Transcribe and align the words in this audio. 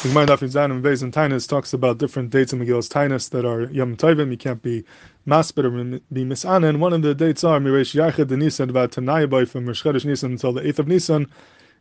The 0.00 0.10
Gemara 0.10 0.30
and 0.30 0.84
Beis 0.84 1.02
and 1.02 1.12
Taanis 1.12 1.48
talks 1.48 1.72
about 1.72 1.98
different 1.98 2.30
dates 2.30 2.52
in 2.52 2.60
Megillas 2.60 2.88
Taanis 2.88 3.30
that 3.30 3.44
are 3.44 3.62
Yom 3.72 3.96
Tovim. 3.96 4.30
You 4.30 4.36
can't 4.36 4.62
be 4.62 4.84
maspid 5.26 5.64
or 5.64 6.00
be 6.12 6.24
misanen. 6.24 6.78
One 6.78 6.92
of 6.92 7.02
the 7.02 7.16
dates 7.16 7.42
are 7.42 7.58
Miresh 7.58 7.96
Yachid 7.96 8.28
the 8.28 8.36
Nisan 8.36 8.70
about 8.70 8.92
Tanayabai 8.92 9.48
from 9.48 9.66
Rosh 9.66 9.82
Chodesh 9.82 10.04
Nisan 10.04 10.30
until 10.30 10.52
the 10.52 10.64
eighth 10.64 10.78
of 10.78 10.86
Nisan. 10.86 11.26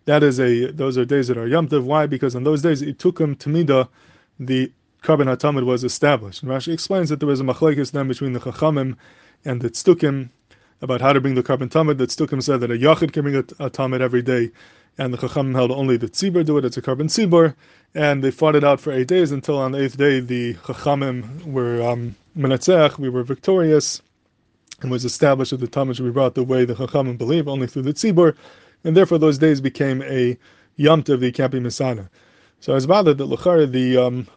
That 0.06 0.24
is 0.24 0.40
a 0.40 0.72
those 0.72 0.98
are 0.98 1.06
days 1.06 1.28
that 1.28 1.38
are 1.38 1.46
Yom 1.46 1.68
Tov. 1.68 1.84
Why? 1.84 2.08
Because 2.08 2.36
on 2.36 2.44
those 2.44 2.64
days 2.64 2.82
it 2.82 2.98
took 2.98 3.20
him 3.20 3.36
Tamida 3.36 3.88
the 4.40 4.72
Karban 5.04 5.28
Hatamid 5.28 5.64
was 5.68 5.84
established. 5.84 6.42
And 6.42 6.52
Rashi 6.52 6.74
explains 6.74 7.10
that 7.10 7.20
there 7.20 7.28
was 7.28 7.40
a 7.40 7.44
machlekes 7.44 7.92
then 7.92 8.08
between 8.08 8.34
the 8.34 8.40
Chachamim 8.40 8.96
and 9.46 9.62
the 9.62 9.70
Tztukim 9.70 10.32
about 10.82 11.02
how 11.02 11.14
to 11.14 11.22
bring 11.22 11.36
the 11.36 11.44
Karban 11.44 11.70
Tamid. 11.70 12.00
The 12.00 12.08
Tztukim 12.08 12.42
said 12.42 12.62
that 12.62 12.72
a 12.72 12.76
Yachid 12.76 13.14
can 13.14 13.22
bring 13.22 13.36
a, 13.36 13.40
a 13.64 13.70
Tamid 13.70 14.02
every 14.02 14.24
day 14.24 14.50
and 14.98 15.14
the 15.14 15.18
Chacham 15.18 15.54
held 15.54 15.72
only 15.72 15.98
the 15.98 16.08
Tzibur 16.08 16.46
do 16.46 16.58
it, 16.58 16.66
it's 16.66 16.78
a 16.78 16.82
Karban 16.82 17.08
Tzibur, 17.08 17.56
and 17.94 18.24
they 18.24 18.32
fought 18.32 18.56
it 18.56 18.64
out 18.64 18.80
for 18.80 18.92
eight 18.92 19.08
days 19.08 19.32
until 19.32 19.58
on 19.58 19.72
the 19.72 19.84
eighth 19.84 19.98
day 19.98 20.20
the 20.20 20.56
Chachamim 20.56 21.44
were 21.46 21.82
um, 21.88 22.16
we 22.36 23.10
were 23.10 23.24
victorious, 23.24 24.02
and 24.82 24.92
was 24.92 25.06
established 25.06 25.52
that 25.52 25.58
the 25.58 25.68
Tamid 25.68 25.96
should 25.96 26.06
be 26.06 26.12
brought 26.12 26.36
the 26.36 26.44
way 26.44 26.66
the 26.66 26.76
Chachamim 26.76 27.18
believe, 27.18 27.48
only 27.48 27.68
through 27.68 27.84
the 27.84 27.94
Tzibur, 27.94 28.36
and 28.84 28.96
therefore 28.96 29.18
those 29.18 29.38
days 29.38 29.62
became 29.62 30.02
a 30.04 30.38
Yom 30.76 31.04
Tov, 31.04 31.20
the 31.20 31.32
Kampi 31.32 31.60
Misana. 31.60 32.10
So 32.60 32.74
I 32.74 32.76
was 32.76 32.88
bothered 32.88 33.18
that 33.18 33.26
Luchar, 33.26 33.72
the 33.72 33.98
um, 33.98 34.28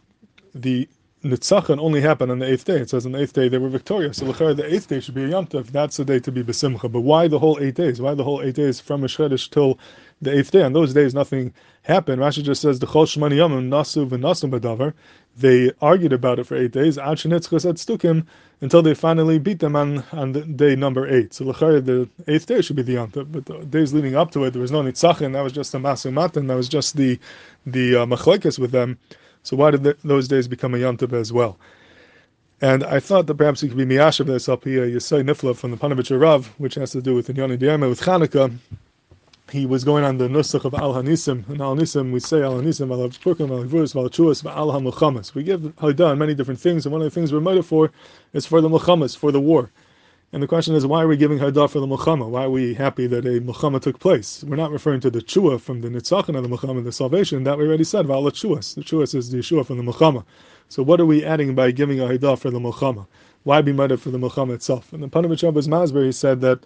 the 0.53 0.87
Nitzachon 1.23 1.79
only 1.79 2.01
happened 2.01 2.31
on 2.31 2.39
the 2.39 2.51
eighth 2.51 2.65
day. 2.65 2.77
It 2.77 2.89
says 2.89 3.05
on 3.05 3.11
the 3.11 3.21
eighth 3.21 3.33
day 3.33 3.47
they 3.47 3.59
were 3.59 3.69
victorious. 3.69 4.17
So 4.17 4.25
the 4.31 4.65
eighth 4.73 4.87
day 4.87 4.99
should 4.99 5.13
be 5.13 5.23
a 5.23 5.27
Yom 5.27 5.45
Tov. 5.45 5.67
That's 5.67 5.97
the 5.97 6.05
day 6.05 6.19
to 6.19 6.31
be 6.31 6.43
besimcha. 6.43 6.91
But 6.91 7.01
why 7.01 7.27
the 7.27 7.37
whole 7.37 7.59
eight 7.61 7.75
days? 7.75 8.01
Why 8.01 8.15
the 8.15 8.23
whole 8.23 8.41
eight 8.41 8.55
days 8.55 8.79
from 8.79 9.01
Rosh 9.01 9.47
till 9.49 9.77
the 10.19 10.35
eighth 10.35 10.49
day? 10.49 10.63
On 10.63 10.73
those 10.73 10.95
days 10.95 11.13
nothing 11.13 11.53
happened. 11.83 12.21
Rashi 12.21 12.41
just 12.41 12.61
says 12.61 12.79
the 12.79 12.87
Chol 12.87 13.05
Shmani 13.05 13.35
Yomim 13.35 13.69
Nasu 13.69 14.09
v'Nasu 14.09 14.49
Badavar. 14.49 14.93
They 15.37 15.71
argued 15.79 16.11
about 16.11 16.39
it 16.39 16.45
for 16.45 16.57
eight 16.57 16.71
days. 16.71 16.97
Ad 16.97 17.17
Shenitzchas 17.17 17.69
at 17.69 17.75
Stukim 17.75 18.25
until 18.61 18.81
they 18.81 18.95
finally 18.95 19.37
beat 19.37 19.59
them 19.59 19.75
on, 19.75 20.03
on 20.11 20.31
the 20.31 20.41
day 20.41 20.75
number 20.75 21.07
eight. 21.07 21.35
So 21.35 21.45
the 21.45 22.09
eighth 22.27 22.47
day 22.47 22.61
should 22.61 22.75
be 22.75 22.81
the 22.81 22.93
Yom 22.93 23.11
Tov. 23.11 23.31
But 23.31 23.45
the 23.45 23.59
days 23.59 23.93
leading 23.93 24.15
up 24.15 24.31
to 24.31 24.43
it, 24.45 24.51
there 24.51 24.61
was 24.61 24.71
no 24.71 24.81
Nitzachon. 24.81 25.33
That 25.33 25.41
was 25.43 25.53
just 25.53 25.71
the 25.71 25.77
Masu 25.77 26.11
Matan. 26.11 26.47
That 26.47 26.55
was 26.55 26.67
just 26.67 26.97
the 26.97 27.19
the 27.67 27.97
uh, 27.97 28.05
with 28.07 28.71
them. 28.71 28.97
So 29.43 29.55
why 29.57 29.71
did 29.71 29.83
the, 29.83 29.97
those 30.03 30.27
days 30.27 30.47
become 30.47 30.75
a 30.75 30.77
Yom 30.77 30.97
Tov 30.97 31.13
as 31.13 31.33
well? 31.33 31.57
And 32.61 32.83
I 32.83 32.99
thought 32.99 33.25
that 33.25 33.35
perhaps 33.35 33.63
it 33.63 33.69
could 33.69 33.77
be 33.77 33.85
Miyashav 33.85 34.27
this 34.27 34.47
up 34.47 34.65
here, 34.65 34.85
Yisai 34.85 35.23
Nifla 35.23 35.55
from 35.55 35.71
the 35.71 35.77
Panovich 35.77 36.17
Rav, 36.19 36.47
which 36.59 36.75
has 36.75 36.91
to 36.91 37.01
do 37.01 37.15
with 37.15 37.27
Inyani 37.27 37.57
Diyama, 37.57 37.89
with 37.89 38.01
Chanukah. 38.01 38.55
He 39.49 39.65
was 39.65 39.83
going 39.83 40.03
on 40.03 40.19
the 40.19 40.27
Nusach 40.27 40.63
of 40.63 40.75
Al 40.75 40.93
Hanisim. 40.93 41.49
And 41.49 41.59
Al 41.59 41.75
Hanisim, 41.75 42.11
we 42.11 42.19
say 42.19 42.43
Al 42.43 42.61
Hanisim, 42.61 42.91
Al 42.91 43.09
Avpurim, 43.09 43.49
Al 43.49 43.65
Avurus, 43.65 43.95
Al 43.95 44.09
Chuas, 44.09 44.45
Al. 44.45 45.33
We 45.33 45.43
give 45.43 45.61
Haidah 45.61 46.15
many 46.17 46.35
different 46.35 46.59
things, 46.59 46.85
and 46.85 46.93
one 46.93 47.01
of 47.01 47.05
the 47.05 47.11
things 47.11 47.33
we're 47.33 47.41
motive 47.41 47.65
for 47.65 47.91
is 48.33 48.45
for 48.45 48.61
the 48.61 48.69
Milchamos, 48.69 49.17
for 49.17 49.31
the 49.31 49.41
war. 49.41 49.71
And 50.33 50.41
the 50.41 50.47
question 50.47 50.75
is, 50.75 50.85
why 50.85 51.03
are 51.03 51.09
we 51.09 51.17
giving 51.17 51.39
Haidah 51.39 51.69
for 51.69 51.81
the 51.81 51.87
Milchama? 51.87 52.29
Why 52.29 52.45
are 52.45 52.49
we 52.49 52.73
happy 52.73 53.05
that 53.05 53.25
a 53.25 53.41
Milchama 53.41 53.81
took 53.81 53.99
place? 53.99 54.45
We're 54.45 54.55
not 54.55 54.71
referring 54.71 55.01
to 55.01 55.09
the 55.09 55.19
Chua 55.19 55.59
from 55.59 55.81
the 55.81 55.89
Nitzachon 55.89 56.37
of 56.37 56.43
the 56.43 56.49
Milchama, 56.49 56.81
the 56.85 56.91
salvation, 56.93 57.43
that 57.43 57.57
we 57.57 57.67
already 57.67 57.83
said, 57.83 58.05
Vala 58.05 58.31
Chuas. 58.31 58.75
The 58.75 58.81
Chuas 58.81 59.13
is 59.13 59.29
the 59.29 59.39
Yeshua 59.39 59.65
from 59.65 59.83
the 59.83 59.91
Milchama. 59.91 60.23
So 60.69 60.83
what 60.83 61.01
are 61.01 61.05
we 61.05 61.25
adding 61.25 61.53
by 61.53 61.71
giving 61.71 61.99
a 61.99 62.03
Haidah 62.05 62.39
for 62.39 62.49
the 62.49 62.59
Milchama? 62.59 63.07
Why 63.43 63.61
be 63.61 63.73
murdered 63.73 63.99
for 63.99 64.09
the 64.09 64.17
Milchama 64.17 64.53
itself? 64.53 64.93
And 64.93 65.03
the 65.03 65.09
Panovich 65.09 65.45
Abbas 65.45 65.67
Masber, 65.67 66.05
he 66.05 66.13
said 66.13 66.39
that, 66.39 66.61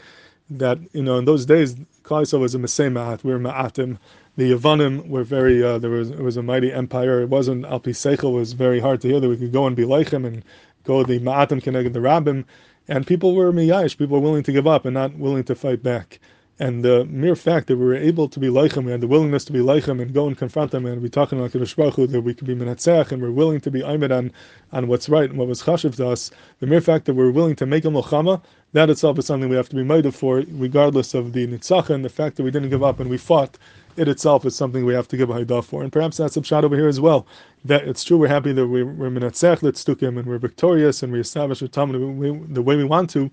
that, 0.51 0.77
you 0.93 1.01
know, 1.01 1.17
in 1.17 1.25
those 1.25 1.47
days, 1.47 1.73
Klal 2.03 2.39
was 2.39 2.53
a 2.53 2.59
Mesei 2.59 2.91
Ma'at, 2.91 3.23
we 3.23 3.33
were 3.33 3.39
Ma'atim. 3.39 3.97
The 4.37 4.51
Yavanim 4.51 5.07
were 5.07 5.23
very, 5.23 5.63
uh, 5.63 5.79
there 5.79 5.89
was, 5.89 6.11
it 6.11 6.19
was 6.19 6.37
a 6.37 6.43
mighty 6.43 6.71
empire. 6.71 7.21
It 7.21 7.29
wasn't, 7.29 7.63
Alpi 7.63 7.95
Seichel 7.95 8.33
was 8.33 8.53
very 8.53 8.79
hard 8.79 9.01
to 9.01 9.07
hear 9.07 9.19
that 9.19 9.29
we 9.29 9.37
could 9.37 9.53
go 9.53 9.65
and 9.65 9.75
be 9.75 9.85
like 9.85 10.09
him 10.09 10.23
and 10.23 10.43
go 10.85 11.03
the 11.03 11.19
Ma'atim 11.19 11.61
Keneged 11.61 11.93
the 11.93 11.99
Rabbim 11.99 12.45
and 12.87 13.07
people 13.07 13.35
were 13.35 13.51
miyash, 13.51 13.97
people 13.97 14.17
were 14.17 14.23
willing 14.23 14.43
to 14.43 14.51
give 14.51 14.67
up 14.67 14.85
and 14.85 14.93
not 14.93 15.15
willing 15.17 15.43
to 15.45 15.55
fight 15.55 15.81
back. 15.81 16.19
And 16.57 16.85
the 16.85 17.03
mere 17.05 17.35
fact 17.35 17.67
that 17.67 17.75
we 17.75 17.83
were 17.83 17.95
able 17.95 18.29
to 18.29 18.39
be 18.39 18.49
like 18.49 18.77
him, 18.77 18.85
we 18.85 18.91
had 18.91 19.01
the 19.01 19.07
willingness 19.07 19.43
to 19.45 19.51
be 19.51 19.59
like 19.59 19.85
him 19.85 19.99
and 19.99 20.13
go 20.13 20.25
and 20.25 20.37
confront 20.37 20.73
him 20.73 20.85
and 20.85 21.01
be 21.01 21.09
talking 21.09 21.37
about 21.37 21.51
Kadosh 21.51 21.75
Baruch 21.75 22.09
that 22.09 22.21
we 22.21 22.33
could 22.33 22.47
be 22.47 22.55
menatzach 22.55 23.11
and 23.11 23.21
we're 23.21 23.31
willing 23.31 23.59
to 23.59 23.69
be 23.69 23.83
aimed 23.83 24.09
on, 24.09 24.31
on 24.71 24.87
what's 24.87 25.09
right 25.09 25.29
and 25.29 25.37
what 25.37 25.49
was 25.49 25.63
chashiv 25.63 25.97
to 25.97 26.07
us. 26.07 26.31
The 26.59 26.67
mere 26.67 26.79
fact 26.79 27.05
that 27.05 27.15
we're 27.15 27.31
willing 27.31 27.57
to 27.57 27.65
make 27.65 27.83
a 27.83 27.89
milchama, 27.89 28.41
that 28.71 28.89
itself 28.89 29.19
is 29.19 29.25
something 29.25 29.49
we 29.49 29.57
have 29.57 29.67
to 29.69 29.75
be 29.75 29.83
made 29.83 30.13
for, 30.15 30.43
regardless 30.47 31.13
of 31.13 31.33
the 31.33 31.45
nitzach 31.45 31.89
and 31.89 32.05
the 32.05 32.09
fact 32.09 32.37
that 32.37 32.43
we 32.43 32.51
didn't 32.51 32.69
give 32.69 32.83
up 32.83 33.01
and 33.01 33.09
we 33.09 33.17
fought 33.17 33.57
it 33.97 34.07
itself 34.07 34.45
is 34.45 34.55
something 34.55 34.85
we 34.85 34.93
have 34.93 35.07
to 35.09 35.17
give 35.17 35.29
a 35.29 35.33
haidah 35.33 35.63
for. 35.63 35.83
And 35.83 35.91
perhaps 35.91 36.17
that's 36.17 36.37
a 36.37 36.43
shot 36.43 36.65
over 36.65 36.75
here 36.75 36.87
as 36.87 36.99
well. 36.99 37.27
That 37.63 37.87
it's 37.87 38.03
true, 38.03 38.17
we're 38.17 38.27
happy 38.27 38.53
that 38.53 38.67
we, 38.67 38.83
we're 38.83 39.09
minatzech 39.09 39.59
letzukim 39.59 40.19
and 40.19 40.25
we're 40.25 40.37
victorious 40.37 41.03
and 41.03 41.11
we 41.11 41.19
establish 41.19 41.61
our 41.61 41.67
Tamid 41.67 42.53
the 42.53 42.61
way 42.61 42.75
we 42.75 42.83
want 42.83 43.09
to. 43.11 43.31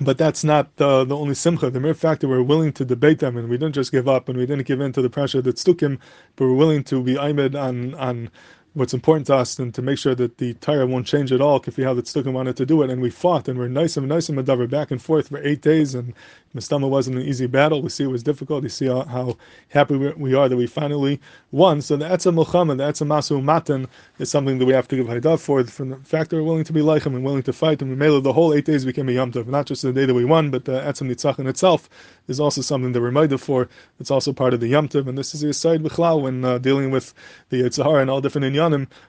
But 0.00 0.18
that's 0.18 0.42
not 0.42 0.74
the, 0.76 1.04
the 1.04 1.16
only 1.16 1.34
simcha. 1.34 1.70
The 1.70 1.78
mere 1.78 1.94
fact 1.94 2.22
that 2.22 2.28
we're 2.28 2.42
willing 2.42 2.72
to 2.72 2.84
debate 2.84 3.18
them 3.18 3.36
and 3.36 3.48
we 3.48 3.58
didn't 3.58 3.74
just 3.74 3.92
give 3.92 4.08
up 4.08 4.28
and 4.28 4.38
we 4.38 4.46
didn't 4.46 4.66
give 4.66 4.80
in 4.80 4.92
to 4.94 5.02
the 5.02 5.10
pressure 5.10 5.42
that 5.42 5.56
stukim, 5.56 5.98
but 6.36 6.46
we're 6.46 6.54
willing 6.54 6.82
to 6.84 7.02
be 7.02 7.18
aimed 7.18 7.54
on 7.54 7.94
on 7.94 8.30
what's 8.74 8.94
important 8.94 9.26
to 9.26 9.36
us 9.36 9.58
and 9.58 9.74
to 9.74 9.82
make 9.82 9.98
sure 9.98 10.14
that 10.14 10.38
the 10.38 10.54
Torah 10.54 10.86
won't 10.86 11.06
change 11.06 11.30
at 11.30 11.42
all 11.42 11.62
if 11.66 11.76
we 11.76 11.84
have 11.84 11.96
the 11.96 12.02
Tztukim 12.02 12.32
wanted 12.32 12.56
to 12.56 12.64
do 12.64 12.82
it. 12.82 12.90
And 12.90 13.02
we 13.02 13.10
fought 13.10 13.48
and 13.48 13.58
we're 13.58 13.68
nice 13.68 13.96
and 13.96 14.08
nice 14.08 14.28
and 14.28 14.38
Madavar 14.38 14.68
back 14.68 14.90
and 14.90 15.00
forth 15.00 15.28
for 15.28 15.44
eight 15.46 15.60
days. 15.60 15.94
And 15.94 16.14
Mistama 16.54 16.88
wasn't 16.88 17.18
an 17.18 17.22
easy 17.22 17.46
battle. 17.46 17.82
We 17.82 17.90
see 17.90 18.04
it 18.04 18.08
was 18.08 18.22
difficult. 18.22 18.62
You 18.62 18.70
see 18.70 18.86
how, 18.86 19.36
happy 19.68 19.96
we 19.96 20.34
are 20.34 20.48
that 20.48 20.56
we 20.56 20.66
finally 20.66 21.20
won. 21.50 21.82
So 21.82 21.96
the 21.96 22.06
Etzah 22.06 22.34
Milchama, 22.34 22.76
the 22.78 22.84
Etzah 22.84 23.06
Masu 23.06 23.42
Matan 23.42 23.88
is 24.18 24.30
something 24.30 24.58
that 24.58 24.66
we 24.66 24.72
have 24.72 24.88
to 24.88 24.96
give 24.96 25.06
Haidah 25.06 25.38
for. 25.38 25.64
From 25.64 25.90
the 25.90 25.96
fact 25.96 26.30
that 26.30 26.36
we're 26.36 26.42
willing 26.42 26.64
to 26.64 26.72
be 26.72 26.82
like 26.82 27.04
him 27.04 27.14
and 27.14 27.24
willing 27.24 27.42
to 27.42 27.52
fight. 27.52 27.82
And 27.82 27.90
we 27.90 27.96
made 27.96 28.22
the 28.22 28.32
whole 28.32 28.54
eight 28.54 28.64
days 28.64 28.84
became 28.84 29.08
a 29.08 29.12
Yom 29.12 29.32
Tov. 29.32 29.46
Not 29.48 29.66
just 29.66 29.82
the 29.82 29.92
day 29.92 30.06
that 30.06 30.14
we 30.14 30.24
won, 30.24 30.50
but 30.50 30.64
the 30.64 30.80
Etzah 30.80 31.06
Nitzach 31.06 31.46
itself 31.46 31.90
is 32.28 32.40
also 32.40 32.62
something 32.62 32.92
that 32.92 33.00
we're 33.00 33.10
made 33.10 33.38
for. 33.40 33.68
It's 34.00 34.10
also 34.10 34.32
part 34.32 34.54
of 34.54 34.60
the 34.60 34.68
Yom 34.68 34.88
Tov. 34.88 35.08
And 35.08 35.18
this 35.18 35.34
is 35.34 35.42
the 35.42 35.52
side 35.52 35.82
Bichlal 35.82 36.22
when 36.22 36.44
uh, 36.44 36.58
dealing 36.58 36.90
with 36.90 37.12
the 37.50 37.62
Yitzhar 37.62 38.00
and 38.00 38.10
all 38.10 38.20
different 38.20 38.46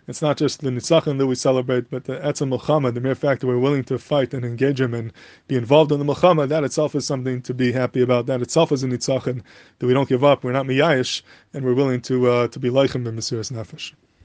It's 0.07 0.21
not 0.21 0.37
just 0.37 0.61
the 0.61 0.69
Nitzachim 0.69 1.17
that 1.19 1.27
we 1.27 1.35
celebrate, 1.35 1.89
but 1.89 2.05
the 2.05 2.17
Etzah 2.17 2.49
Milchama, 2.49 2.93
the 2.93 3.01
mere 3.01 3.13
fact 3.13 3.41
that 3.41 3.47
we're 3.47 3.59
willing 3.59 3.83
to 3.83 3.99
fight 3.99 4.33
and 4.33 4.43
engage 4.43 4.81
him 4.81 4.93
and 4.93 5.13
be 5.47 5.55
involved 5.55 5.91
in 5.91 5.99
the 5.99 6.05
Milchama, 6.05 6.47
that 6.47 6.63
itself 6.63 6.95
is 6.95 7.05
something 7.05 7.41
to 7.43 7.53
be 7.53 7.71
happy 7.71 8.01
about. 8.01 8.25
That 8.25 8.41
itself 8.41 8.71
is 8.71 8.83
a 8.83 8.87
Nitzachim, 8.87 9.43
that 9.79 9.85
we 9.85 9.93
don't 9.93 10.09
give 10.09 10.23
up, 10.23 10.43
we're 10.43 10.53
not 10.53 10.65
miyayish, 10.65 11.21
and 11.53 11.63
we're 11.63 11.75
willing 11.75 12.01
to 12.01 12.29
uh, 12.29 12.47
to 12.47 12.59
be 12.59 12.69
like 12.69 12.95
him 12.95 13.05
in 13.05 13.15
Mesiris 13.15 13.51
Nefesh. 13.51 13.93